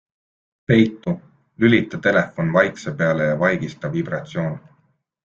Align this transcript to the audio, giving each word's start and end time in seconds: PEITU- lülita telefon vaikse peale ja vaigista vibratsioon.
PEITU- 0.71 1.11
lülita 1.63 1.99
telefon 2.07 2.49
vaikse 2.55 2.95
peale 3.03 3.29
ja 3.29 3.37
vaigista 3.45 3.93
vibratsioon. 3.97 4.57